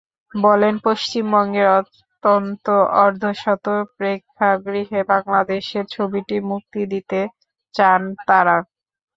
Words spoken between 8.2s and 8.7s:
তাঁরা।